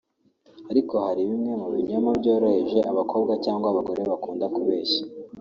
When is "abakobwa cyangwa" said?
2.91-3.67